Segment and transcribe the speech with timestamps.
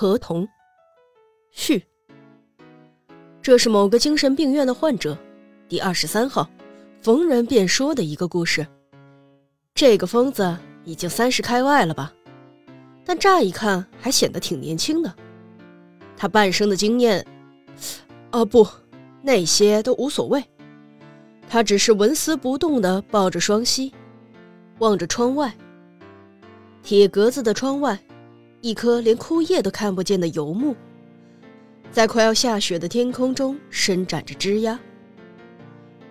[0.00, 0.48] 合同
[1.50, 1.84] 续。
[3.42, 5.14] 这是某个精神病院的患者，
[5.68, 6.48] 第二十三号，
[7.02, 8.66] 逢人便说的一个故事。
[9.74, 12.14] 这个疯子已经三十开外了吧？
[13.04, 15.14] 但乍一看还显得挺年轻的。
[16.16, 17.22] 他半生的经验，
[18.30, 18.66] 啊不，
[19.20, 20.42] 那些都无所谓。
[21.46, 23.92] 他只是纹丝不动地抱着双膝，
[24.78, 25.54] 望着窗外。
[26.82, 28.00] 铁格子的窗外，
[28.60, 30.76] 一棵连枯叶都看不见的油木。
[31.90, 34.78] 在快要下雪的天空中伸展着枝桠，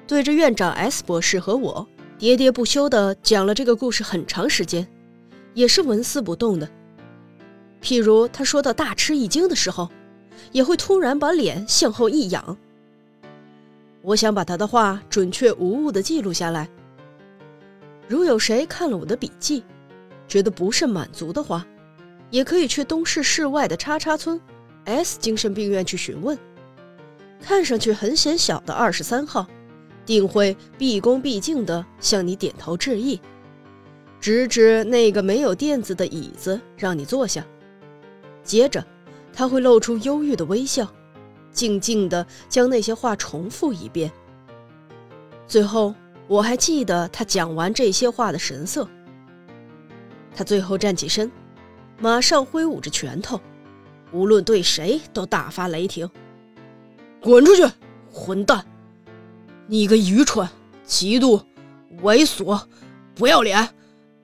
[0.05, 1.87] 对着院长 S 博士和我
[2.19, 4.85] 喋喋不休地讲了这个故事很长时间，
[5.53, 6.69] 也是纹丝不动的。
[7.81, 9.87] 譬如他说到大吃一惊的时候，
[10.51, 12.57] 也会突然把脸向后一仰。
[14.01, 16.67] 我想把他的话准确无误地记录下来。
[18.07, 19.63] 如有谁看了我的笔记，
[20.27, 21.65] 觉得不甚满足的话，
[22.29, 24.39] 也可以去东市市外的叉叉村。
[24.85, 26.37] S 精神病院去询问，
[27.41, 29.45] 看上去很显小的二十三号，
[30.05, 33.19] 定会毕恭毕敬地向你点头致意，
[34.19, 37.45] 指指那个没有垫子的椅子让你坐下。
[38.43, 38.83] 接着，
[39.31, 40.91] 他会露出忧郁的微笑，
[41.51, 44.11] 静静地将那些话重复一遍。
[45.45, 45.93] 最后，
[46.27, 48.87] 我还记得他讲完这些话的神色。
[50.35, 51.29] 他最后站起身，
[51.99, 53.39] 马上挥舞着拳头。
[54.11, 56.09] 无论对谁都大发雷霆，
[57.21, 57.63] 滚出去，
[58.11, 58.65] 混蛋！
[59.67, 60.49] 你个愚蠢、
[60.83, 61.43] 嫉妒、
[62.01, 62.59] 猥琐、
[63.13, 63.69] 不要脸、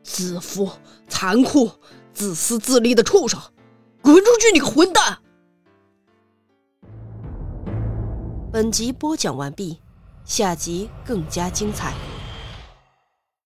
[0.02, 0.72] 自负、
[1.08, 1.70] 残酷、
[2.14, 3.40] 自私自利的畜生，
[4.02, 4.52] 滚出去！
[4.52, 5.20] 你个混蛋！
[8.52, 9.80] 本集播讲完毕，
[10.24, 11.94] 下集更加精彩。